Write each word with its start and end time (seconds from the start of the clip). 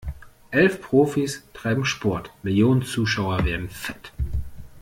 Elf 0.49 0.81
Profis 0.81 1.43
treiben 1.53 1.85
Sport, 1.85 2.31
Millionen 2.41 2.81
Zuschauer 2.81 3.45
werden 3.45 3.69
fett. 3.69 4.11